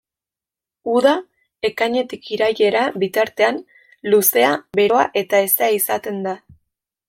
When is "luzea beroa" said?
4.13-5.07